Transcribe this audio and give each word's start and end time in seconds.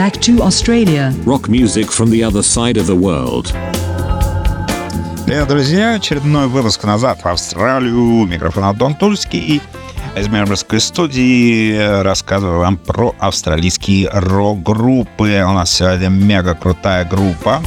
Back 0.00 0.18
to 0.22 0.40
Australia. 0.40 1.12
Rock 1.26 1.50
music 1.50 1.90
from 1.90 2.08
the 2.08 2.24
other 2.24 2.42
side 2.42 2.78
of 2.78 2.86
the 2.86 2.96
world. 2.96 3.54
Привет, 5.26 5.46
друзья! 5.46 5.96
Очередной 5.96 6.46
выпуск 6.46 6.84
назад 6.84 7.20
в 7.22 7.26
Австралию. 7.28 8.24
Микрофон 8.24 8.64
Антон 8.64 8.94
Тульский. 8.94 9.38
И 9.38 9.60
из 10.18 10.28
Мельбурнской 10.28 10.80
студии 10.80 12.00
рассказываю 12.02 12.60
вам 12.60 12.78
про 12.78 13.14
австралийские 13.18 14.08
рок-группы. 14.10 15.44
У 15.46 15.52
нас 15.52 15.70
сегодня 15.70 16.08
мега 16.08 16.54
крутая 16.54 17.04
группа 17.04 17.62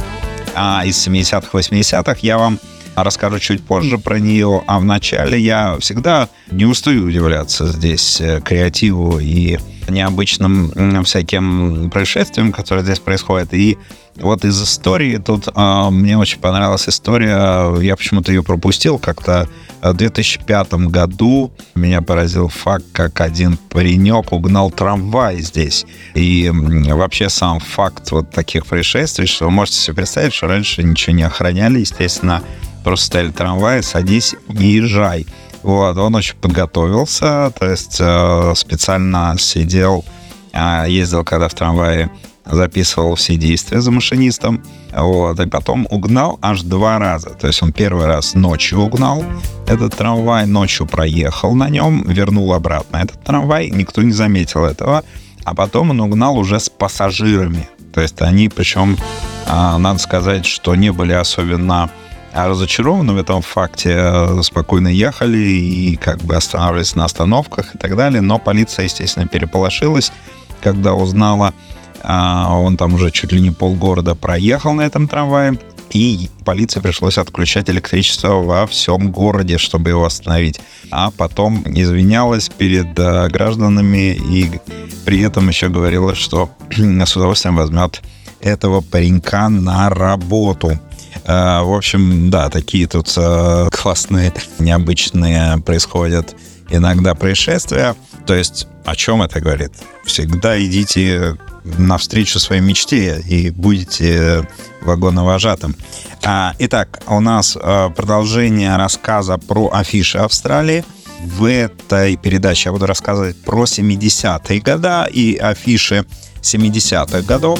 а 0.56 0.82
из 0.84 1.06
70-х, 1.06 1.56
80-х. 1.56 2.16
Я 2.22 2.38
вам 2.38 2.58
расскажу 2.96 3.38
чуть 3.38 3.64
позже 3.64 3.96
про 3.98 4.18
нее. 4.18 4.60
А 4.66 4.80
вначале 4.80 5.38
я 5.38 5.76
всегда 5.78 6.28
не 6.50 6.64
устаю 6.64 7.04
удивляться 7.04 7.68
здесь 7.68 8.20
э, 8.20 8.40
креативу 8.40 9.20
и 9.20 9.58
необычным 9.88 11.04
всяким 11.04 11.90
происшествиям, 11.90 12.52
которые 12.52 12.84
здесь 12.84 12.98
происходят. 12.98 13.52
И 13.54 13.78
вот 14.16 14.44
из 14.44 14.62
истории 14.62 15.16
тут 15.16 15.48
э, 15.48 15.88
мне 15.90 16.16
очень 16.16 16.38
понравилась 16.38 16.88
история. 16.88 17.74
Я 17.80 17.96
почему-то 17.96 18.30
ее 18.32 18.42
пропустил 18.42 18.98
как-то. 18.98 19.48
В 19.82 19.92
2005 19.92 20.74
году 20.88 21.52
меня 21.74 22.00
поразил 22.00 22.48
факт, 22.48 22.86
как 22.92 23.20
один 23.20 23.58
паренек 23.68 24.32
угнал 24.32 24.70
трамвай 24.70 25.42
здесь. 25.42 25.84
И 26.14 26.50
вообще 26.50 27.28
сам 27.28 27.60
факт 27.60 28.10
вот 28.12 28.30
таких 28.30 28.66
происшествий, 28.66 29.26
что 29.26 29.44
вы 29.46 29.50
можете 29.50 29.78
себе 29.78 29.96
представить, 29.96 30.32
что 30.32 30.46
раньше 30.46 30.82
ничего 30.82 31.14
не 31.14 31.24
охраняли, 31.24 31.80
естественно, 31.80 32.42
просто 32.82 33.06
стояли 33.06 33.30
трамваи, 33.30 33.82
садись 33.82 34.34
и 34.48 34.66
езжай. 34.66 35.26
Вот, 35.64 35.96
он 35.96 36.14
очень 36.14 36.36
подготовился, 36.36 37.50
то 37.58 37.70
есть 37.70 37.96
э, 37.98 38.52
специально 38.54 39.34
сидел, 39.38 40.04
э, 40.52 40.84
ездил 40.88 41.24
когда 41.24 41.48
в 41.48 41.54
трамвае, 41.54 42.10
записывал 42.44 43.14
все 43.14 43.36
действия 43.36 43.80
за 43.80 43.90
машинистом, 43.90 44.62
вот, 44.94 45.40
и 45.40 45.46
потом 45.46 45.86
угнал 45.90 46.38
аж 46.42 46.60
два 46.60 46.98
раза. 46.98 47.30
То 47.30 47.46
есть 47.46 47.62
он 47.62 47.72
первый 47.72 48.04
раз 48.04 48.34
ночью 48.34 48.80
угнал 48.80 49.24
этот 49.66 49.96
трамвай, 49.96 50.44
ночью 50.44 50.86
проехал 50.86 51.54
на 51.54 51.70
нем, 51.70 52.02
вернул 52.02 52.52
обратно 52.52 52.98
этот 52.98 53.24
трамвай, 53.24 53.70
никто 53.70 54.02
не 54.02 54.12
заметил 54.12 54.66
этого, 54.66 55.02
а 55.44 55.54
потом 55.54 55.90
он 55.90 56.00
угнал 56.00 56.36
уже 56.36 56.60
с 56.60 56.68
пассажирами. 56.68 57.70
То 57.94 58.02
есть 58.02 58.20
они, 58.20 58.50
причем, 58.50 58.98
э, 59.46 59.76
надо 59.78 59.98
сказать, 59.98 60.44
что 60.44 60.74
не 60.74 60.92
были 60.92 61.14
особенно 61.14 61.88
разочарованы 62.34 63.12
в 63.12 63.18
этом 63.18 63.42
факте, 63.42 63.94
э, 63.96 64.42
спокойно 64.42 64.88
ехали 64.88 65.38
и 65.38 65.96
как 65.96 66.18
бы 66.18 66.34
останавливались 66.34 66.94
на 66.96 67.04
остановках 67.04 67.74
и 67.74 67.78
так 67.78 67.96
далее. 67.96 68.20
Но 68.20 68.38
полиция, 68.38 68.84
естественно, 68.84 69.26
переполошилась, 69.26 70.12
когда 70.62 70.94
узнала, 70.94 71.54
а, 72.02 72.58
он 72.58 72.76
там 72.76 72.94
уже 72.94 73.10
чуть 73.10 73.32
ли 73.32 73.40
не 73.40 73.50
полгорода 73.50 74.14
проехал 74.14 74.72
на 74.74 74.82
этом 74.82 75.08
трамвае, 75.08 75.58
и 75.90 76.28
полиции 76.44 76.80
пришлось 76.80 77.18
отключать 77.18 77.70
электричество 77.70 78.42
во 78.42 78.66
всем 78.66 79.12
городе, 79.12 79.58
чтобы 79.58 79.90
его 79.90 80.04
остановить. 80.04 80.60
А 80.90 81.10
потом 81.12 81.62
извинялась 81.66 82.48
перед 82.48 82.98
э, 82.98 83.28
гражданами 83.28 84.14
и 84.14 84.60
при 85.04 85.20
этом 85.20 85.48
еще 85.48 85.68
говорила, 85.68 86.14
что 86.14 86.50
с 86.70 87.16
удовольствием 87.16 87.56
возьмет 87.56 88.02
этого 88.40 88.80
паренька 88.80 89.48
на 89.48 89.88
работу. 89.88 90.78
Э, 91.24 91.62
в 91.62 91.74
общем, 91.74 92.30
да, 92.30 92.50
такие 92.50 92.86
тут 92.86 93.12
э, 93.16 93.68
классные, 93.70 94.32
необычные 94.58 95.58
происходят 95.58 96.34
иногда 96.70 97.14
происшествия. 97.14 97.94
То 98.26 98.34
есть 98.34 98.66
о 98.84 98.96
чем 98.96 99.22
это 99.22 99.40
говорит? 99.40 99.72
Всегда 100.04 100.62
идите 100.62 101.36
навстречу 101.64 102.38
своей 102.38 102.60
мечте 102.60 103.22
и 103.26 103.50
будете 103.50 104.46
вагоновожатым. 104.82 105.74
А, 106.22 106.54
итак, 106.58 107.00
у 107.06 107.20
нас 107.20 107.56
э, 107.60 107.90
продолжение 107.96 108.76
рассказа 108.76 109.38
про 109.38 109.70
афиши 109.72 110.18
Австралии. 110.18 110.84
В 111.22 111.44
этой 111.44 112.16
передаче 112.16 112.68
я 112.68 112.72
буду 112.72 112.86
рассказывать 112.86 113.36
про 113.42 113.64
70-е 113.64 114.60
годы 114.60 115.10
и 115.10 115.36
афиши 115.36 116.04
70-х 116.42 117.22
годов. 117.22 117.58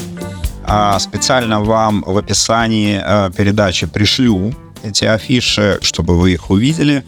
А 0.67 0.97
специально 0.99 1.61
вам 1.61 2.03
в 2.05 2.17
описании 2.17 2.99
э, 3.03 3.31
передачи 3.35 3.85
пришлю 3.85 4.53
эти 4.83 5.05
афиши, 5.05 5.79
чтобы 5.81 6.17
вы 6.17 6.33
их 6.33 6.49
увидели. 6.49 7.03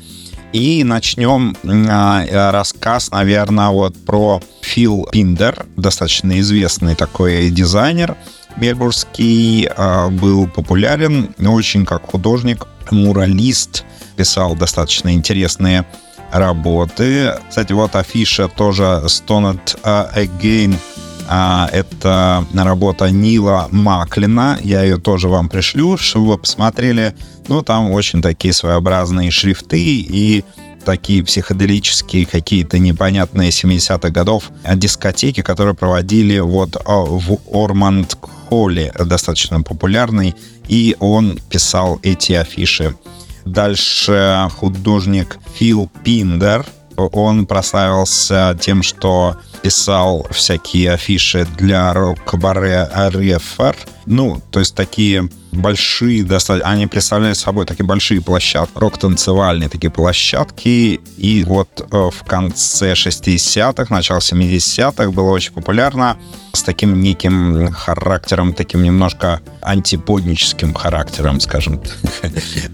И 0.53 0.83
начнем 0.83 1.55
э, 1.63 2.51
рассказ, 2.51 3.11
наверное, 3.11 3.69
вот 3.69 3.95
про 4.05 4.41
Фил 4.61 5.07
Пиндер, 5.11 5.65
достаточно 5.75 6.39
известный 6.39 6.95
такой 6.95 7.49
дизайнер 7.49 8.15
мельбургский, 8.57 9.67
э, 9.67 10.09
был 10.09 10.47
популярен 10.47 11.33
очень 11.39 11.85
как 11.85 12.09
художник, 12.09 12.67
муралист, 12.91 13.85
писал 14.15 14.55
достаточно 14.55 15.13
интересные 15.13 15.85
работы. 16.31 17.33
Кстати, 17.49 17.73
вот 17.73 17.95
афиша 17.95 18.47
тоже 18.47 19.03
Stoned 19.05 19.81
Again 19.83 20.75
а, 20.75 20.96
это 21.27 22.45
работа 22.53 23.09
Нила 23.09 23.67
Маклина. 23.71 24.59
Я 24.63 24.83
ее 24.83 24.97
тоже 24.97 25.27
вам 25.27 25.49
пришлю, 25.49 25.97
чтобы 25.97 26.27
вы 26.27 26.37
посмотрели. 26.37 27.15
Ну, 27.47 27.61
там 27.61 27.91
очень 27.91 28.21
такие 28.21 28.53
своеобразные 28.53 29.31
шрифты 29.31 29.79
и 29.79 30.43
такие 30.87 31.21
психоделические 31.21 32.25
какие-то 32.25 32.79
непонятные 32.79 33.49
70-х 33.49 34.09
годов 34.09 34.51
дискотеки, 34.75 35.41
которые 35.41 35.75
проводили 35.75 36.39
вот 36.39 36.77
а, 36.77 37.01
в 37.01 37.39
Орманд 37.51 38.17
Холле, 38.21 38.93
достаточно 38.97 39.61
популярный, 39.61 40.33
и 40.69 40.95
он 40.99 41.39
писал 41.49 41.99
эти 42.03 42.31
афиши. 42.33 42.95
Дальше 43.43 44.49
художник 44.57 45.39
Фил 45.55 45.89
Пиндер, 46.05 46.65
он 46.97 47.45
прославился 47.45 48.57
тем, 48.59 48.83
что 48.83 49.37
писал 49.61 50.27
всякие 50.31 50.93
афиши 50.93 51.47
для 51.57 51.93
рок-баре 51.93 52.89
Рефер. 53.13 53.75
Ну, 54.05 54.41
то 54.51 54.59
есть 54.59 54.75
такие 54.75 55.29
большие 55.51 56.23
достаточно... 56.23 56.69
Они 56.69 56.87
представляют 56.87 57.37
собой 57.37 57.65
такие 57.65 57.85
большие 57.85 58.21
площадки, 58.21 58.77
рок-танцевальные 58.77 59.69
такие 59.69 59.89
площадки. 59.89 60.99
И 61.17 61.43
вот 61.45 61.87
э, 61.91 62.09
в 62.13 62.23
конце 62.25 62.93
60-х, 62.93 63.93
начало 63.93 64.19
70-х 64.19 65.11
было 65.11 65.31
очень 65.31 65.53
популярно 65.53 66.17
с 66.53 66.63
таким 66.63 67.01
неким 67.01 67.71
характером, 67.71 68.53
таким 68.53 68.83
немножко 68.83 69.41
антиподническим 69.61 70.73
характером, 70.73 71.39
скажем. 71.39 71.81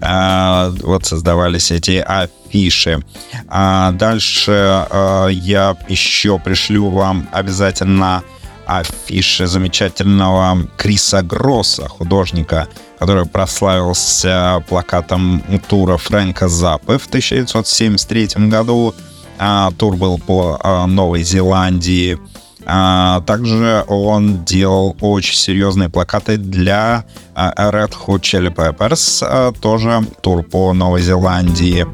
А, 0.00 0.70
вот 0.82 1.06
создавались 1.06 1.70
эти 1.70 2.04
афиши. 2.06 3.02
А 3.48 3.92
дальше 3.92 4.86
э, 4.90 5.28
я 5.32 5.76
еще 5.88 6.38
пришлю 6.38 6.90
вам 6.90 7.28
обязательно 7.32 8.22
афиши 8.66 9.46
замечательного 9.46 10.66
Криса 10.76 11.22
Гросса, 11.22 11.88
художника, 11.88 12.68
который 12.98 13.26
прославился 13.26 14.64
плакатом 14.68 15.42
тура 15.68 15.96
Фрэнка 15.96 16.48
Заппы 16.48 16.98
в 16.98 17.06
1973 17.06 18.48
году. 18.48 18.94
А, 19.38 19.70
тур 19.72 19.96
был 19.96 20.18
по 20.18 20.58
а, 20.62 20.86
Новой 20.86 21.22
Зеландии. 21.22 22.18
А, 22.66 23.20
также 23.22 23.84
он 23.88 24.44
делал 24.44 24.96
очень 25.00 25.36
серьезные 25.36 25.88
плакаты 25.90 26.36
для 26.36 27.04
Red 27.34 27.92
Hot 28.06 28.20
Chili 28.20 28.54
Peppers, 28.54 29.58
тоже 29.60 30.06
тур 30.22 30.42
по 30.44 30.72
Новой 30.72 31.02
Зеландии. 31.02 31.86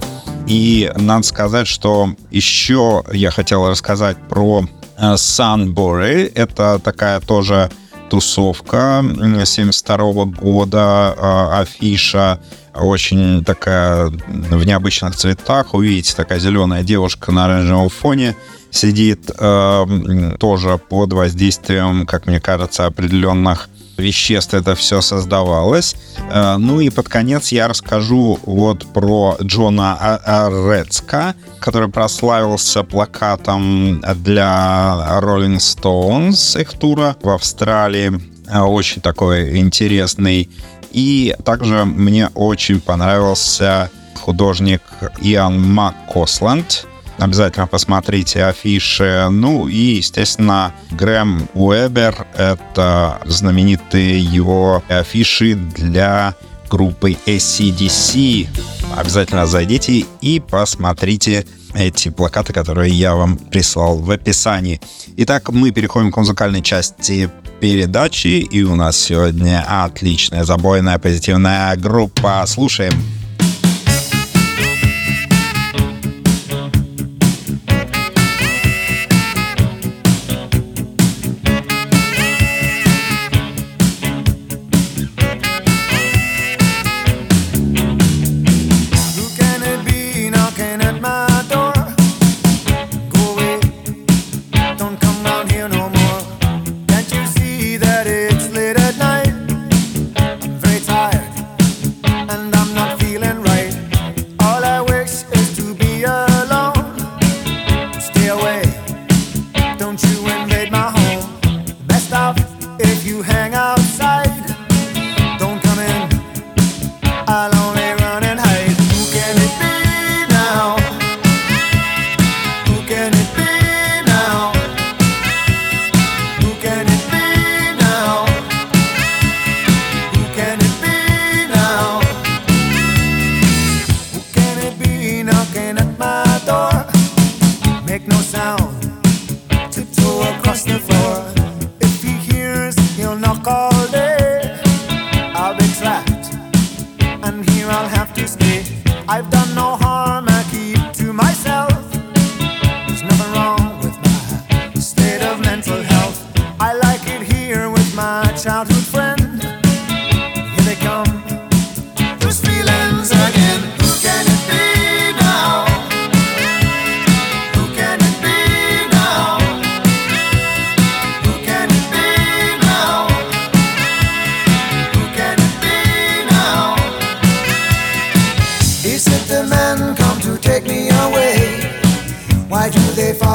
И 0.50 0.91
надо 0.97 1.25
сказать, 1.25 1.69
что 1.69 2.12
еще 2.33 3.05
я 3.12 3.31
хотел 3.31 3.69
рассказать 3.69 4.16
про 4.28 4.65
Sunbury. 4.99 6.33
Это 6.34 6.80
такая 6.83 7.21
тоже 7.21 7.71
тусовка 8.10 9.04
72 9.45 10.25
года, 10.25 11.15
а, 11.16 11.60
афиша 11.60 12.41
очень 12.75 13.45
такая 13.45 14.09
в 14.09 14.65
необычных 14.65 15.15
цветах. 15.15 15.72
Увидите, 15.72 16.16
такая 16.16 16.41
зеленая 16.41 16.83
девушка 16.83 17.30
на 17.30 17.45
оранжевом 17.45 17.89
фоне 17.89 18.34
сидит 18.72 19.30
э, 19.39 20.34
тоже 20.41 20.78
под 20.78 21.13
воздействием, 21.13 22.07
как 22.07 22.27
мне 22.27 22.41
кажется, 22.41 22.86
определенных 22.86 23.69
веществ 24.01 24.55
это 24.55 24.75
все 24.75 25.01
создавалось. 25.01 25.95
Э, 26.31 26.57
ну 26.57 26.81
и 26.81 26.91
под 26.91 27.09
конец 27.09 27.53
я 27.53 27.69
расскажу 27.69 28.39
вот 28.45 28.93
про 28.93 29.37
Джона 29.43 30.21
Рецка, 30.49 31.35
который 31.61 31.89
прославился 31.89 32.83
плакатом 32.83 34.01
для 34.01 35.21
Rolling 35.23 35.59
Stones, 35.59 36.61
их 36.61 36.73
тура 36.73 37.17
в 37.23 37.29
Австралии. 37.29 38.21
Э, 38.49 38.61
очень 38.61 39.01
такой 39.03 39.59
интересный. 39.59 40.49
И 40.91 41.37
также 41.45 41.85
мне 41.85 42.29
очень 42.35 42.81
понравился 42.81 43.91
художник 44.21 44.83
Иоанн 45.21 45.61
МакКосланд, 45.61 46.87
Обязательно 47.21 47.67
посмотрите 47.67 48.45
афиши. 48.45 49.28
Ну 49.31 49.69
и, 49.69 49.97
естественно, 49.97 50.72
Грэм 50.91 51.49
Уэбер— 51.53 52.27
это 52.34 53.21
знаменитые 53.27 54.19
его 54.25 54.83
афиши 54.89 55.55
для 55.55 56.34
группы 56.71 57.17
ACDC. 57.27 58.49
Обязательно 58.97 59.47
зайдите 59.47 60.07
и 60.22 60.41
посмотрите 60.41 61.47
эти 61.75 62.09
плакаты, 62.09 62.55
которые 62.55 62.91
я 62.93 63.15
вам 63.15 63.37
прислал 63.37 63.99
в 63.99 64.11
описании. 64.11 64.81
Итак, 65.19 65.51
мы 65.51 65.73
переходим 65.73 66.11
к 66.11 66.16
музыкальной 66.16 66.63
части 66.63 67.31
передачи, 67.61 68.39
и 68.39 68.63
у 68.63 68.75
нас 68.77 68.97
сегодня 68.97 69.63
отличная 69.84 70.45
забойная 70.45 70.99
позитивная 70.99 71.77
группа. 71.77 72.43
Слушаем. 72.47 73.20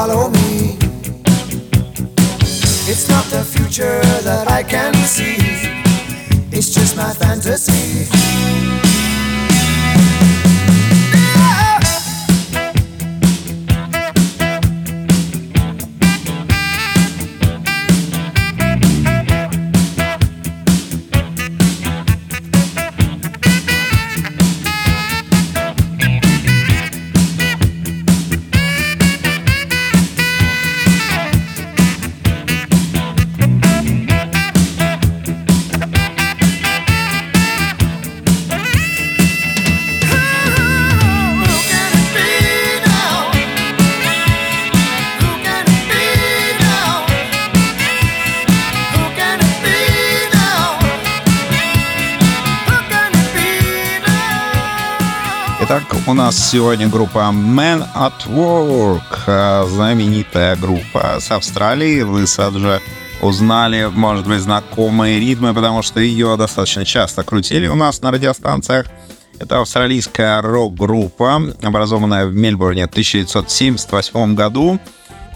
follow 0.06 0.28
me. 0.30 0.76
It's 2.88 3.08
not 3.08 3.24
the 3.24 3.42
future 3.44 4.00
that 4.22 4.48
I 4.48 4.62
can 4.62 4.94
see, 4.94 5.36
it's 6.56 6.72
just 6.72 6.96
my 6.96 7.12
fantasy. 7.12 8.95
Сегодня 56.46 56.86
группа 56.86 57.18
Man 57.32 57.84
at 57.96 58.24
Work, 58.28 59.00
э, 59.26 59.66
знаменитая 59.68 60.54
группа 60.54 61.18
с 61.18 61.32
Австралии. 61.32 62.02
Вы 62.02 62.28
сразу 62.28 62.80
узнали, 63.20 63.90
может 63.92 64.28
быть, 64.28 64.40
знакомые 64.40 65.18
ритмы, 65.18 65.52
потому 65.52 65.82
что 65.82 65.98
ее 65.98 66.36
достаточно 66.36 66.84
часто 66.84 67.24
крутили 67.24 67.66
у 67.66 67.74
нас 67.74 68.00
на 68.00 68.12
радиостанциях. 68.12 68.86
Это 69.40 69.60
австралийская 69.60 70.40
рок-группа, 70.40 71.42
образованная 71.62 72.26
в 72.26 72.34
Мельбурне 72.34 72.86
в 72.86 72.90
1978 72.90 74.36
году 74.36 74.78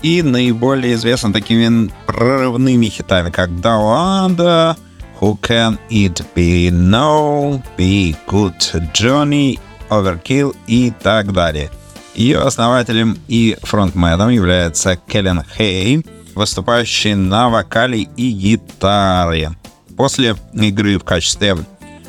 и 0.03 0.23
наиболее 0.23 0.95
известна 0.95 1.33
такими 1.33 1.91
прорывными 2.07 2.87
хитами, 2.87 3.31
как 3.31 3.51
Down 3.51 4.77
Who 5.21 5.41
Can 5.41 5.77
It 5.91 6.25
Be 6.37 6.71
No, 6.71 7.61
Be 7.77 8.15
Good 8.29 8.93
Johnny 8.93 9.59
Overkill 9.91 10.57
и 10.67 10.93
так 11.03 11.33
далее. 11.33 11.71
Ее 12.15 12.39
основателем 12.41 13.19
и 13.29 13.57
фронтменом 13.63 14.31
является 14.31 14.97
Келлен 14.97 15.43
Хей, 15.57 16.05
выступающий 16.35 17.15
на 17.15 17.49
вокале 17.49 18.03
и 18.17 18.31
гитаре. 18.31 19.53
После 19.97 20.37
игры 20.55 20.99
в 20.99 21.05
качестве 21.05 21.57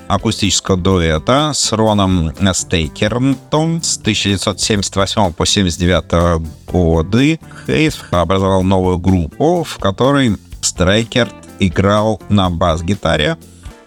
акустического 0.08 0.78
дуэта 0.78 1.52
с 1.54 1.72
Роном 1.72 2.34
Стейкернтом 2.54 3.82
с 3.82 3.98
1978 3.98 5.34
по 5.34 5.44
1979 5.44 6.42
годы 6.68 7.40
Хейс 7.66 7.98
образовал 8.12 8.64
новую 8.64 8.98
группу, 8.98 9.64
в 9.64 9.78
которой 9.78 10.38
Стрейкерт 10.62 11.34
играл 11.60 12.22
на 12.30 12.50
бас-гитаре, 12.50 13.38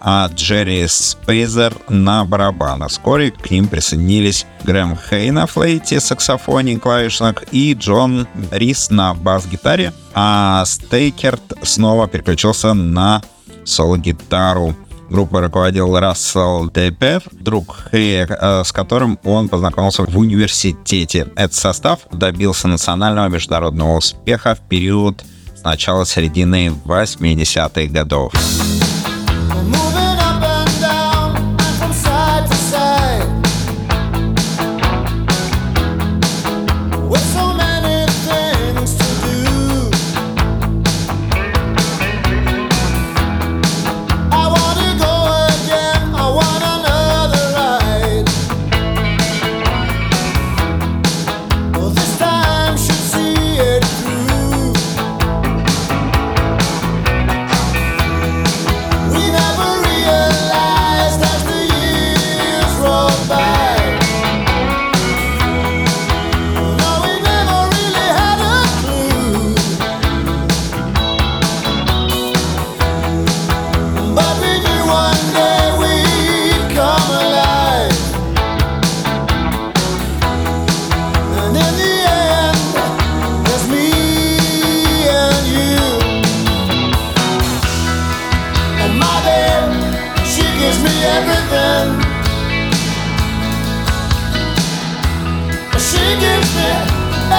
а 0.04 0.28
Джерри 0.28 0.86
Спейзер 0.86 1.74
на 1.88 2.24
барабанах. 2.26 2.90
Вскоре 2.90 3.30
к 3.30 3.50
ним 3.50 3.68
присоединились 3.68 4.46
Грэм 4.64 4.98
Хей 5.08 5.30
на 5.30 5.46
флейте, 5.46 5.98
саксофоне, 5.98 6.78
клавишных 6.78 7.44
и 7.52 7.72
Джон 7.72 8.28
Рис 8.50 8.90
на 8.90 9.14
бас-гитаре, 9.14 9.94
а 10.12 10.64
Стейкерт 10.66 11.54
снова 11.62 12.06
переключился 12.06 12.74
на 12.74 13.22
соло-гитару. 13.64 14.76
Группой 15.08 15.42
руководил 15.42 15.98
Рассел 15.98 16.70
Депер, 16.70 17.22
друг 17.32 17.76
Хэя, 17.90 18.26
э, 18.28 18.64
с 18.64 18.72
которым 18.72 19.18
он 19.24 19.48
познакомился 19.48 20.02
в 20.02 20.18
университете. 20.18 21.28
Этот 21.36 21.54
состав 21.54 22.00
добился 22.10 22.68
национального 22.68 23.28
международного 23.28 23.96
успеха 23.98 24.54
в 24.54 24.60
период 24.68 25.24
с 25.54 25.62
начала 25.62 26.04
середины 26.04 26.72
80-х 26.84 27.92
годов. 27.92 28.32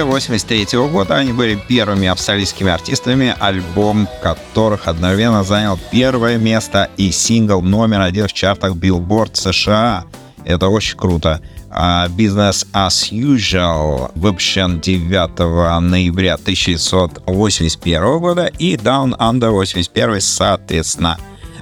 январе 0.00 0.04
83 0.04 0.78
года 0.88 1.16
они 1.16 1.32
были 1.32 1.56
первыми 1.68 2.08
австралийскими 2.08 2.70
артистами, 2.70 3.34
альбом 3.38 4.08
которых 4.22 4.88
одновременно 4.88 5.44
занял 5.44 5.78
первое 5.90 6.38
место 6.38 6.88
и 6.96 7.10
сингл 7.10 7.60
номер 7.60 8.00
один 8.00 8.26
в 8.26 8.32
чартах 8.32 8.74
Billboard 8.74 9.34
США. 9.34 10.04
Это 10.44 10.68
очень 10.68 10.96
круто. 10.96 11.40
А 11.70 12.08
Business 12.08 12.66
as 12.72 13.12
Usual 13.12 14.10
выпущен 14.14 14.80
9 14.80 15.38
ноября 15.82 16.34
1981 16.34 18.18
года 18.18 18.46
и 18.46 18.76
Down 18.76 19.16
Under 19.18 19.50
81 19.50 20.20
соответственно. 20.20 21.18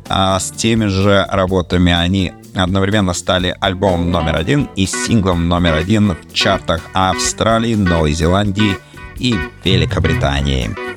А 0.09 0.39
с 0.39 0.51
теми 0.51 0.87
же 0.87 1.27
работами 1.29 1.93
они 1.93 2.33
одновременно 2.55 3.13
стали 3.13 3.57
альбомом 3.61 4.11
номер 4.11 4.37
один 4.37 4.69
и 4.77 4.87
синглом 4.87 5.49
номер 5.49 5.75
один 5.75 6.13
в 6.13 6.33
чартах 6.33 6.83
Австралии, 6.93 7.75
Новой 7.75 8.13
Зеландии 8.13 8.77
и 9.19 9.35
Великобритании. 9.65 10.88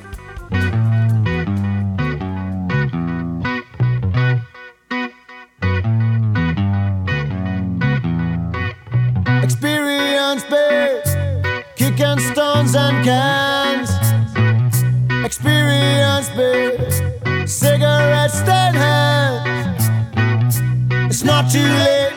Not 21.42 21.50
too 21.50 21.58
late. 21.58 22.12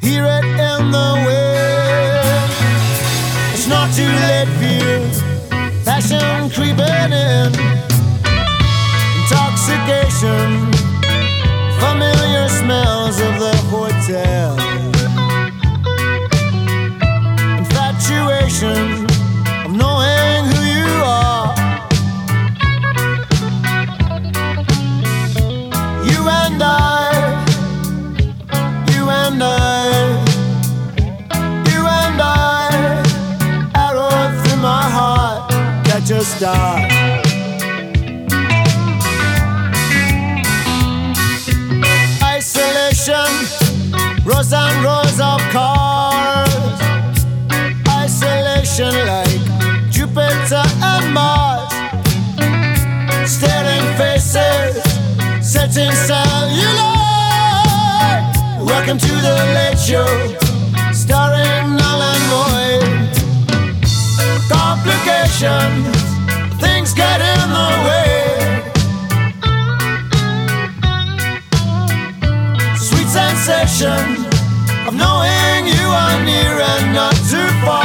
Hear 0.00 0.24
it 0.24 0.44
in 0.44 0.90
the 0.90 1.10
wind. 1.26 2.50
It's 3.52 3.66
not 3.66 3.92
too 3.94 4.08
late 4.08 4.48
for 4.58 4.72
you. 4.84 5.10
Passion 5.84 6.50
creeping 6.50 7.12
in. 7.12 7.52
Intoxication. 9.20 10.72
Familiar 11.78 12.48
smells 12.48 13.20
of 13.20 13.38
the 13.38 13.56
hotel. 13.68 14.56
Infatuation 17.58 18.99
Welcome 58.90 59.08
to 59.08 59.14
the 59.22 59.38
late 59.54 59.78
show, 59.78 60.10
starring 60.92 61.78
Alan 61.78 62.22
Boyd. 62.32 62.82
Complications, 64.50 65.94
things 66.60 66.92
get 66.92 67.20
in 67.20 67.50
the 67.54 67.70
way. 67.86 68.62
Sweet 72.74 73.06
sensation 73.06 74.26
of 74.88 74.94
knowing 74.94 75.68
you 75.68 75.86
are 75.86 76.18
near 76.24 76.58
and 76.58 76.92
not 76.92 77.14
too 77.30 77.48
far. 77.64 77.79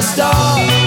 A 0.00 0.02
star. 0.02 0.79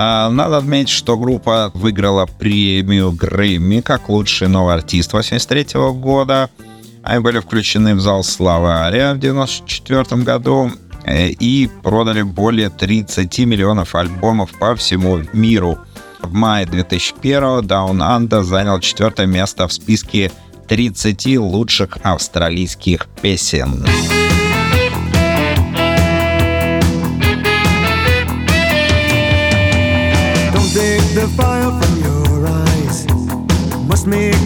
Надо 0.00 0.56
отметить, 0.56 0.88
что 0.88 1.18
группа 1.18 1.70
выиграла 1.74 2.24
премию 2.24 3.12
Грэмми 3.12 3.80
как 3.80 4.08
лучший 4.08 4.48
новый 4.48 4.74
артист 4.74 5.10
1983 5.10 5.78
года. 6.00 6.48
Они 7.02 7.20
были 7.22 7.40
включены 7.40 7.94
в 7.94 8.00
зал 8.00 8.24
славы 8.24 8.70
Ария 8.70 9.12
в 9.12 9.18
1994 9.18 10.22
году 10.22 10.72
э, 11.04 11.28
и 11.28 11.68
продали 11.82 12.22
более 12.22 12.70
30 12.70 13.38
миллионов 13.40 13.94
альбомов 13.94 14.50
по 14.58 14.74
всему 14.74 15.20
миру. 15.34 15.78
В 16.22 16.32
мае 16.32 16.64
2001 16.64 17.42
Down 17.60 17.98
Under 17.98 18.42
занял 18.42 18.80
четвертое 18.80 19.26
место 19.26 19.68
в 19.68 19.72
списке 19.74 20.32
30 20.68 21.36
лучших 21.36 21.98
австралийских 22.02 23.06
песен. 23.20 23.84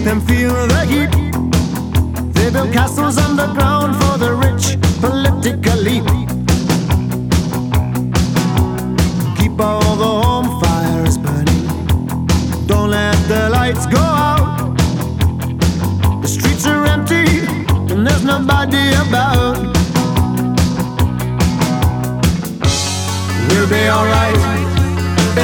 Them 0.04 0.20
feel 0.20 0.52
the 0.66 0.84
heat. 0.84 1.10
They 2.34 2.50
build 2.50 2.72
castles 2.72 3.16
underground 3.16 3.96
for 3.96 4.18
the 4.18 4.34
rich 4.34 4.76
political 5.00 5.78
elite. 5.86 6.28
Keep 9.38 9.58
all 9.60 9.96
the 9.96 10.12
home 10.24 10.60
fires 10.60 11.16
burning. 11.16 11.64
Don't 12.66 12.90
let 12.90 13.16
the 13.28 13.48
lights 13.50 13.86
go 13.86 13.98
out. 13.98 14.76
The 16.20 16.28
streets 16.28 16.66
are 16.66 16.84
empty 16.84 17.46
and 17.90 18.06
there's 18.06 18.24
nobody 18.24 18.86
about. 19.06 19.56
We'll 23.48 23.68
be 23.70 23.88
alright 23.96 24.42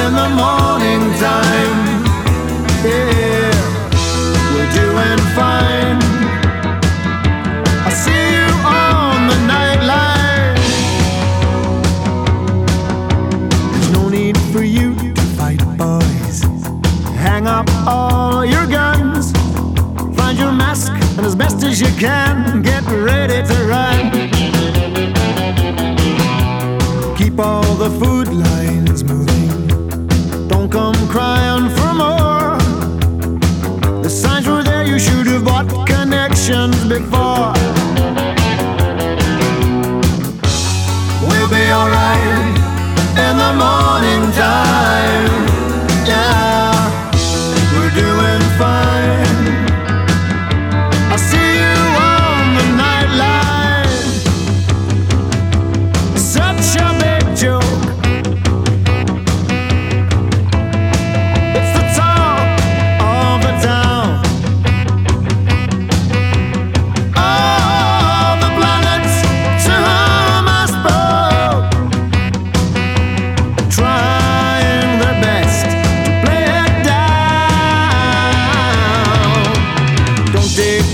in 0.01 0.13
the 0.21 0.29
morning 0.41 1.03
time. 1.19 1.79
Yeah, 2.85 3.10
doing 4.73 5.17
fine. 5.35 6.10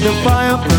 the 0.07 0.13
fire 0.23 0.76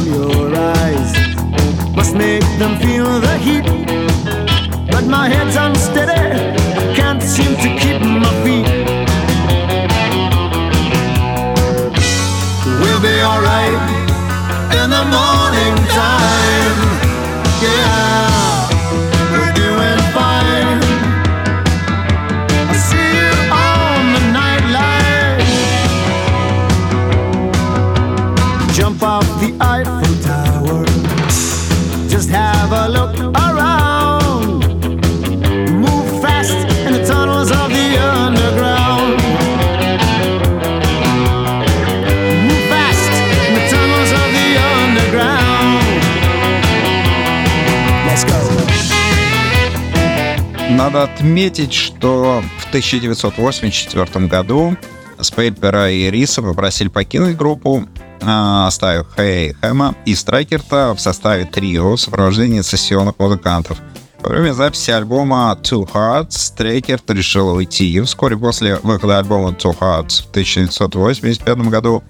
Надо 50.90 51.03
отметить, 51.03 51.74
что 51.74 52.42
в 52.61 52.68
1984 52.68 54.27
году 54.27 54.74
Спейпера 55.20 55.90
и 55.90 56.11
Риса 56.11 56.40
попросили 56.40 56.88
покинуть 56.88 57.37
группу, 57.37 57.87
а, 58.22 58.66
оставив 58.66 59.07
Хэй 59.14 59.53
Хэма 59.53 59.94
и 60.07 60.14
Страйкерта 60.14 60.94
в 60.96 61.01
составе 61.01 61.44
трио 61.44 61.96
в 61.96 62.01
сопровождении 62.01 62.62
сессионных 62.62 63.18
музыкантов. 63.18 63.77
Во 64.20 64.31
время 64.31 64.55
записи 64.55 64.90
альбома 64.90 65.59
Two 65.62 65.87
Hearts 65.92 66.31
Страйкерт 66.31 67.11
решил 67.11 67.51
уйти. 67.51 68.01
Вскоре 68.01 68.38
после 68.38 68.77
выхода 68.77 69.18
альбома 69.18 69.51
Two 69.51 69.79
Hearts 69.79 70.22
в 70.22 70.31
1985 70.31 71.59
году 71.68 72.03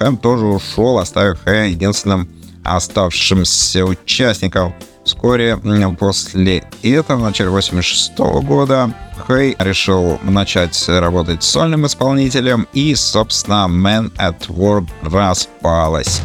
Хэм 0.00 0.16
тоже 0.16 0.46
ушел, 0.46 0.98
оставив 0.98 1.38
Хэя 1.44 1.66
единственным 1.66 2.28
оставшимся 2.64 3.84
участником. 3.84 4.74
Вскоре 5.04 5.58
после 5.98 6.64
этого, 6.82 7.18
в 7.18 7.22
начале 7.22 7.50
86 7.50 8.18
года, 8.18 8.90
Хэй 9.26 9.54
решил 9.58 10.18
начать 10.22 10.82
работать 10.88 11.42
сольным 11.42 11.86
исполнителем, 11.86 12.66
и, 12.72 12.94
собственно, 12.94 13.66
Man 13.68 14.10
at 14.16 14.48
Work 14.48 14.88
распалась. 15.02 16.20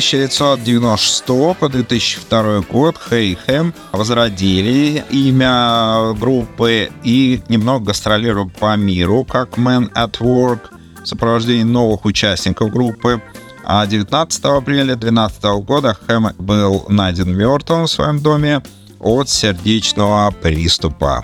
1996 0.00 1.26
по 1.58 1.68
2002 1.68 2.60
год 2.70 2.96
Хейхэм 3.10 3.74
возродили 3.92 5.04
имя 5.10 6.14
группы 6.14 6.90
и 7.04 7.42
немного 7.50 7.86
гастролируют 7.86 8.54
по 8.54 8.74
миру 8.76 9.24
как 9.24 9.58
Man 9.58 9.92
at 9.92 10.18
Work 10.20 10.60
в 11.02 11.06
сопровождении 11.06 11.64
новых 11.64 12.06
участников 12.06 12.70
группы. 12.70 13.20
А 13.62 13.86
19 13.86 14.44
апреля 14.44 14.96
2012 14.96 15.42
года 15.66 15.94
Хэм 16.06 16.30
был 16.38 16.86
найден 16.88 17.36
мертвым 17.36 17.84
в 17.84 17.90
своем 17.90 18.20
доме 18.20 18.62
от 19.00 19.28
сердечного 19.28 20.30
приступа. 20.30 21.22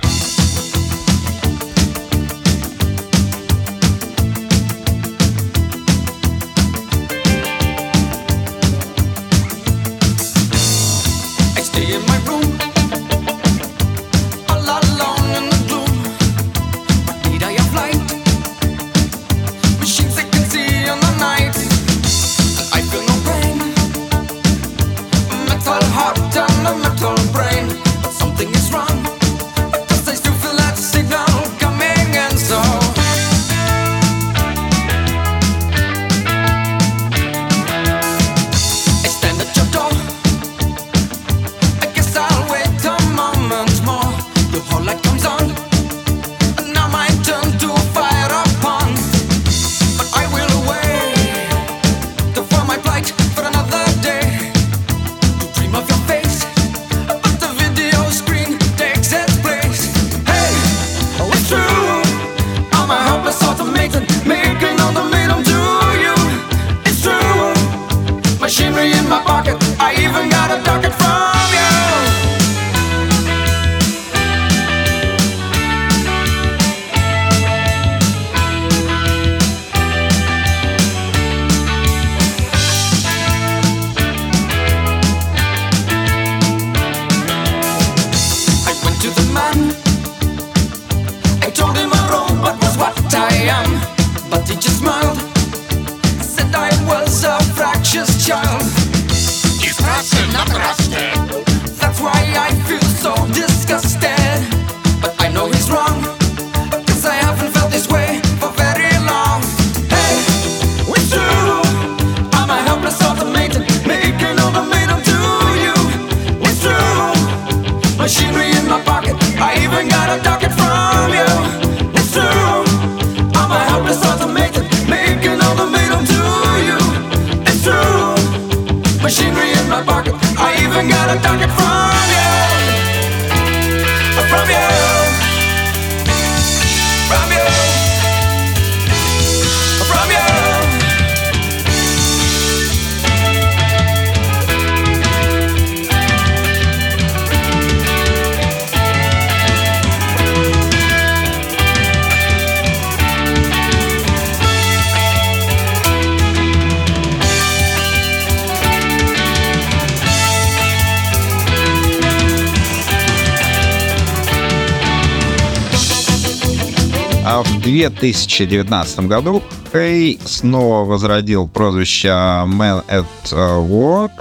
2019 167.67 169.01
году 169.01 169.43
Хей 169.73 170.21
снова 170.25 170.85
возродил 170.85 171.49
прозвище 171.49 172.09
Man 172.09 172.85
at 172.87 173.07
Work 173.33 174.13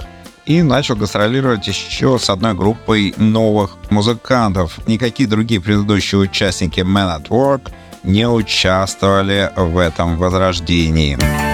и 0.46 0.62
начал 0.62 0.96
гастролировать 0.96 1.68
еще 1.68 2.18
с 2.18 2.28
одной 2.28 2.54
группой 2.54 3.14
новых 3.16 3.76
музыкантов. 3.88 4.80
Никакие 4.88 5.28
другие 5.28 5.60
предыдущие 5.60 6.20
участники 6.20 6.80
Man 6.80 7.20
at 7.20 7.28
Work 7.28 7.70
не 8.02 8.28
участвовали 8.28 9.52
в 9.56 9.78
этом 9.78 10.16
возрождении. 10.16 11.45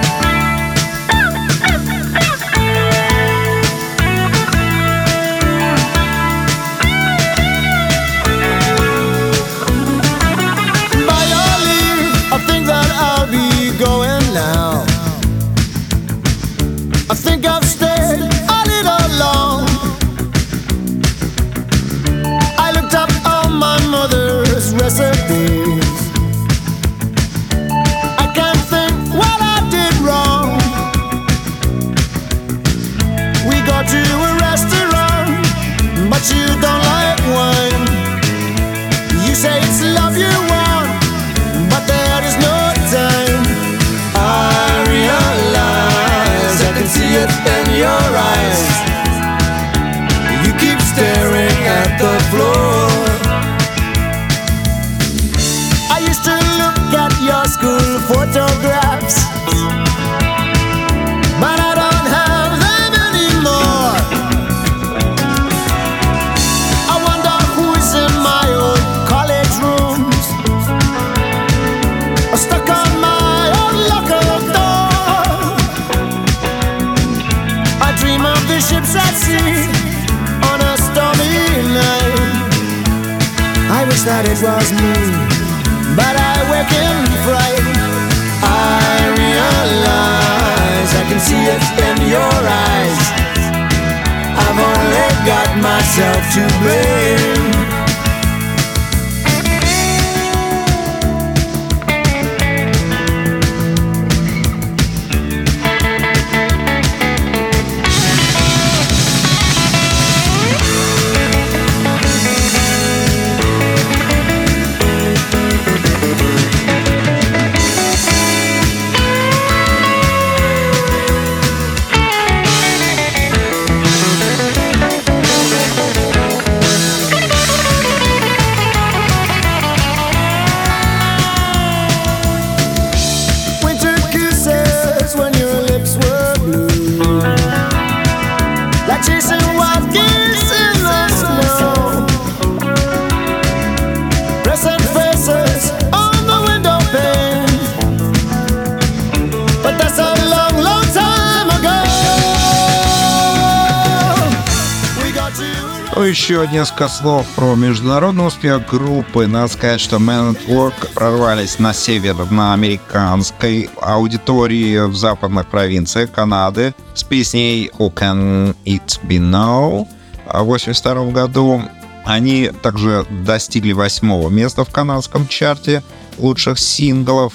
Еще 156.32 156.48
несколько 156.48 156.88
слов 156.88 157.26
про 157.36 157.54
международный 157.56 158.26
успех 158.26 158.66
группы. 158.66 159.26
Надо 159.26 159.52
сказать, 159.52 159.82
что 159.82 159.96
Man 159.96 160.34
at 160.34 160.46
Work 160.46 160.94
прорвались 160.94 161.58
на 161.58 161.74
северноамериканской 161.74 163.68
аудитории 163.78 164.78
в 164.86 164.96
западных 164.96 165.48
провинциях 165.48 166.10
Канады 166.10 166.74
с 166.94 167.02
песней 167.02 167.70
Who 167.78 167.92
Can 167.92 168.56
It 168.64 168.98
Be 169.02 169.18
Now 169.18 169.86
в 170.24 170.30
1982 170.30 171.10
году. 171.10 171.62
Они 172.06 172.50
также 172.62 173.04
достигли 173.10 173.72
восьмого 173.72 174.30
места 174.30 174.64
в 174.64 174.70
канадском 174.70 175.28
чарте 175.28 175.82
лучших 176.16 176.58
синглов. 176.58 177.34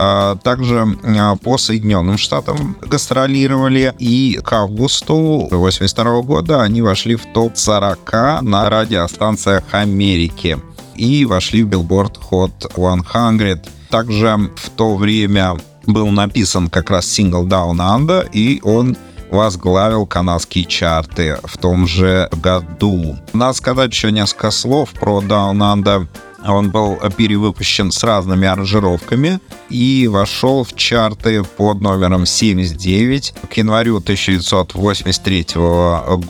А, 0.00 0.36
Также 0.36 0.96
а, 1.02 1.34
по 1.36 1.58
Соединенным 1.58 2.18
Штатам 2.18 2.76
гастролировали, 2.82 3.92
и 3.98 4.40
к 4.42 4.52
августу 4.52 5.46
1982 5.46 6.22
года 6.22 6.62
они 6.62 6.82
вошли 6.82 7.16
в 7.16 7.26
топ-40 7.32 8.42
на 8.42 8.70
радиостанциях 8.70 9.64
Америки 9.72 10.58
и 10.94 11.24
вошли 11.24 11.64
в 11.64 11.68
Billboard 11.68 12.16
Hot 12.30 12.52
100. 12.70 13.70
Также 13.90 14.50
в 14.56 14.70
то 14.70 14.96
время 14.96 15.56
был 15.86 16.08
написан 16.08 16.68
как 16.68 16.90
раз 16.90 17.06
сингл 17.06 17.46
Down 17.46 17.78
Under, 17.78 18.28
и 18.30 18.60
он 18.62 18.96
возглавил 19.30 20.06
канадские 20.06 20.64
чарты 20.64 21.38
в 21.42 21.58
том 21.58 21.86
же 21.86 22.28
году. 22.42 23.16
Надо 23.32 23.52
сказать 23.54 23.92
еще 23.92 24.12
несколько 24.12 24.50
слов 24.50 24.90
про 24.90 25.20
Down 25.20 25.58
Under. 25.58 26.06
Он 26.48 26.70
был 26.70 26.96
перевыпущен 27.16 27.92
с 27.92 28.02
разными 28.02 28.48
аранжировками 28.48 29.40
и 29.68 30.08
вошел 30.10 30.64
в 30.64 30.74
чарты 30.74 31.44
под 31.44 31.80
номером 31.80 32.26
79. 32.26 33.34
К 33.50 33.56
январю 33.58 33.98
1983 33.98 35.46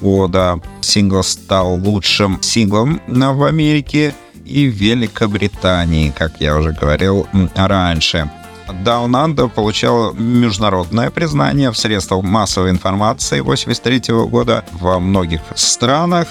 года 0.01 0.61
сингл 0.81 1.23
стал 1.23 1.75
лучшим 1.75 2.43
синглом 2.43 3.01
в 3.07 3.45
Америке 3.45 4.15
и 4.45 4.65
Великобритании, 4.65 6.11
как 6.11 6.41
я 6.41 6.57
уже 6.57 6.73
говорил 6.73 7.27
раньше. 7.55 8.31
Down 8.69 9.13
Under 9.13 9.49
получал 9.49 10.13
международное 10.15 11.11
признание 11.11 11.71
в 11.71 11.79
средствах 11.79 12.23
массовой 12.23 12.71
информации 12.71 13.41
1983 13.41 14.15
года 14.27 14.65
во 14.73 14.99
многих 14.99 15.41
странах. 15.55 16.29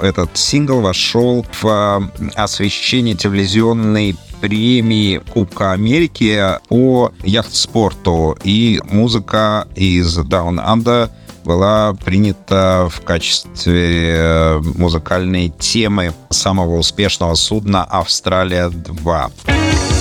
Этот 0.00 0.36
сингл 0.36 0.80
вошел 0.80 1.46
в 1.60 1.64
э, 1.64 2.30
освещение 2.34 3.14
телевизионной 3.14 4.16
премии 4.40 5.18
Кубка 5.18 5.72
Америки 5.72 6.40
по 6.68 7.12
яхт-спорту. 7.24 8.36
И 8.44 8.80
музыка 8.90 9.66
из 9.74 10.18
Down 10.18 10.64
Under 10.64 11.10
была 11.44 11.94
принята 11.94 12.88
в 12.90 13.00
качестве 13.02 14.14
э, 14.16 14.60
музыкальной 14.76 15.48
темы 15.48 16.12
самого 16.30 16.76
успешного 16.76 17.34
судна 17.34 17.84
«Австралия-2». 17.84 19.95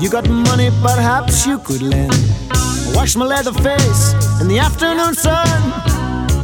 You, 0.00 0.10
got 0.10 0.28
money, 0.28 0.70
perhaps 0.82 1.46
you 1.46 1.58
could 1.58 1.82
lend. 1.82 2.12
Wash 2.94 3.16
my 3.16 3.24
leather 3.24 3.52
face 3.52 4.14
in 4.40 4.48
the 4.48 4.58
afternoon 4.58 5.14
sun. 5.14 5.46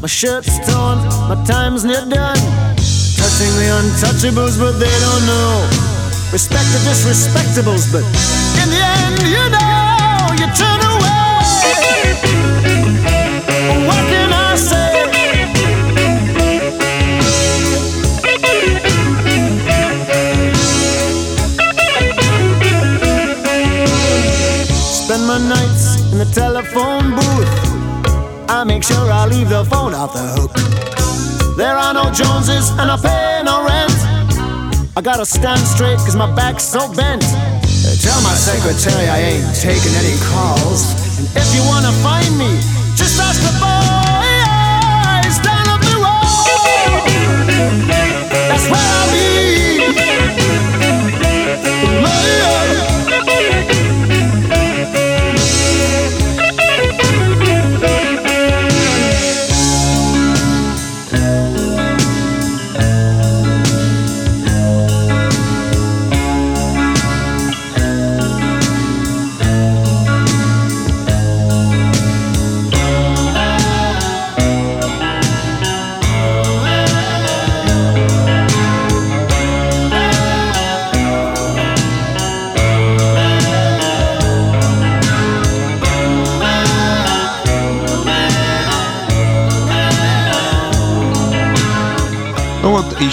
My 0.01 0.09
shirt's 0.09 0.59
torn, 0.67 0.99
my 1.29 1.43
time's 1.47 1.85
near 1.85 2.05
done. 2.09 2.41
Touching 3.19 3.55
the 3.61 3.69
untouchables, 3.79 4.59
but 4.59 4.73
they 4.73 4.97
don't 5.07 5.25
know. 5.27 5.69
Respect 6.33 6.67
the 6.73 6.81
disrespectables, 6.89 7.93
but 7.93 8.05
telephone 26.33 27.15
booth. 27.15 27.53
I 28.49 28.65
make 28.65 28.83
sure 28.83 29.11
I 29.13 29.27
leave 29.27 29.49
the 29.49 29.65
phone 29.65 29.95
off 29.95 30.13
the 30.15 30.27
hook. 30.37 30.53
There 31.57 31.77
are 31.77 31.93
no 31.93 32.11
Joneses 32.11 32.71
and 32.81 32.91
I 32.91 32.97
pay 32.97 33.43
no 33.45 33.65
rent. 33.65 33.93
I 34.97 35.01
gotta 35.03 35.27
stand 35.27 35.61
straight 35.61 35.99
cause 35.99 36.17
my 36.17 36.33
back's 36.35 36.65
so 36.65 36.89
bent. 36.95 37.23
Tell 38.01 38.21
my 38.23 38.35
secretary 38.35 39.09
I 39.09 39.19
ain't 39.37 39.55
taking 39.61 39.95
any 40.01 40.17
calls. 40.33 40.97
And 41.37 41.45
if 41.45 41.55
you 41.55 41.63
wanna 41.69 41.93
find 42.01 42.33
me, 42.39 42.57
just 42.97 43.21
ask 43.21 43.41
the 43.45 43.53
boys 43.61 45.37
down 45.45 45.69
up 45.69 45.81
the 45.85 45.97
road. 46.01 47.13
That's 48.49 48.67
where 48.73 48.81
I'll 48.81 49.11
be. 49.13 49.23
Yeah. 52.03 52.62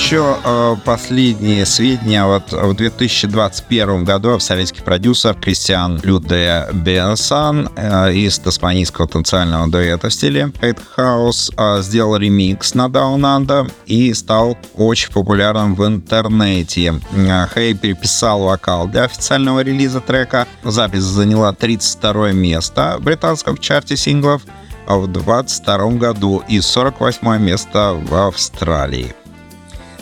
Еще 0.10 0.40
э, 0.44 0.76
последние 0.86 1.68
сведения. 1.68 2.26
Вот 2.26 2.52
в 2.52 2.74
2021 2.74 4.06
году 4.06 4.32
австралийский 4.32 4.82
продюсер 4.82 5.36
Кристиан 5.36 6.02
Люде 6.02 6.66
Бенсан 6.74 7.70
э, 7.76 8.14
из 8.14 8.40
тасманийского 8.40 9.08
танцевального 9.08 9.70
дуэта 9.70 10.10
в 10.10 10.14
стиле 10.14 10.52
House 10.98 11.54
э, 11.56 11.84
сделал 11.84 12.16
ремикс 12.18 12.74
на 12.74 12.88
Down 12.88 13.20
Under 13.20 13.72
и 13.86 14.12
стал 14.16 14.58
очень 14.74 15.12
популярным 15.12 15.76
в 15.76 15.86
интернете. 15.86 17.00
Э, 17.12 17.46
Хей 17.54 17.76
переписал 17.76 18.46
вокал 18.46 18.88
для 18.88 19.04
официального 19.04 19.60
релиза 19.60 20.02
трека. 20.02 20.48
Запись 20.64 21.04
заняла 21.04 21.54
32 21.54 22.32
место 22.32 22.96
в 23.00 23.04
британском 23.04 23.60
чарте 23.60 23.96
синглов 23.96 24.42
в 24.88 25.06
2022 25.06 25.92
году 26.00 26.44
и 26.48 26.62
48 26.62 27.38
место 27.38 27.94
в 27.94 28.16
Австралии. 28.16 29.14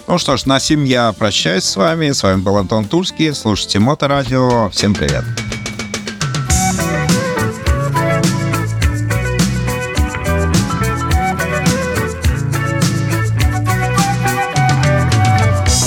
Ну 0.08 0.18
что 0.18 0.38
ж, 0.38 0.46
на 0.46 0.60
сим 0.60 0.86
я 0.86 1.12
прощаюсь 1.12 1.66
с 1.66 1.76
вами. 1.76 2.12
С 2.12 2.24
вами 2.24 2.42
был 2.42 2.56
Антон 2.56 2.86
Тульский. 2.86 3.34
Слушайте 3.34 3.80
Моторадио. 3.80 4.70
Всем 4.70 4.94
привет. 4.94 5.26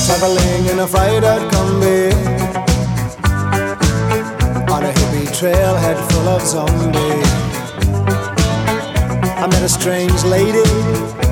traveling 0.06 0.66
in 0.66 0.80
a 0.80 0.86
fried 0.86 1.24
out 1.24 1.50
combi 1.50 2.12
on 4.70 4.82
a 4.84 4.92
hippie 4.92 5.28
trailhead 5.38 5.96
full 6.10 6.28
of 6.28 6.42
zombies. 6.42 7.30
I 9.42 9.46
met 9.46 9.62
a 9.62 9.68
strange 9.68 10.22
lady, 10.24 10.64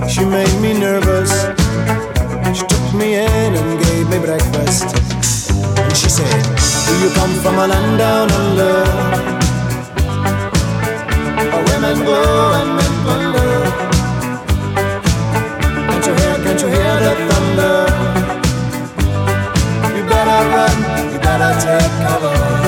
she 0.09 0.24
made 0.24 0.59
me 0.62 0.72
nervous. 0.72 1.58
me 2.99 3.14
in 3.14 3.55
and 3.55 3.84
gave 3.84 4.09
me 4.11 4.18
breakfast. 4.18 4.84
And 5.78 5.96
she 5.96 6.09
said, 6.09 6.42
Do 6.86 6.94
you 6.99 7.11
come 7.14 7.32
from 7.42 7.55
a 7.59 7.66
land 7.68 7.99
down 7.99 8.30
under? 8.32 8.74
Where 11.53 11.64
women 11.70 12.05
go 12.05 12.20
and 12.59 12.70
men 12.76 12.94
wonder. 13.07 13.51
Can't 15.88 16.07
you 16.07 16.14
hear, 16.20 16.34
can't 16.44 16.61
you 16.62 16.68
hear 16.76 16.94
the 17.05 17.14
thunder? 17.28 17.76
You 19.96 20.03
better 20.12 20.40
run, 20.55 20.76
you 21.12 21.18
better 21.20 21.53
take 21.64 21.92
cover. 22.03 22.68